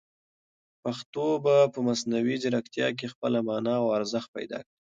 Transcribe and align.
پښتو 0.83 1.25
به 1.43 1.55
په 1.73 1.79
مصنوعي 1.87 2.35
ځیرکتیا 2.43 2.87
کې 2.97 3.11
خپله 3.13 3.39
مانا 3.47 3.75
او 3.81 3.87
ارزښت 3.97 4.29
پیدا 4.37 4.59
کړي. 4.65 4.71